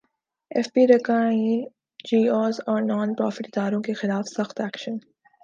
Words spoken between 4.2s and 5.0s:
سخت ایکشن